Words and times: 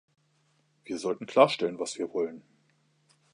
Wir 0.83 0.97
sollten 0.97 1.27
klarstellen, 1.27 1.77
was 1.77 1.99
wir 1.99 2.11
wollen. 2.11 2.41